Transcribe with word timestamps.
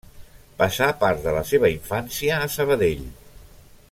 Passà 0.61 0.87
part 1.03 1.21
de 1.25 1.33
la 1.35 1.43
seva 1.51 1.71
infància 1.73 2.41
a 2.47 2.51
Sabadell. 2.55 3.05